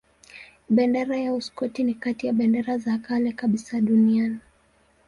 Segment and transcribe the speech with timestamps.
[0.69, 4.39] Bendera ya Uskoti ni kati ya bendera za kale kabisa duniani.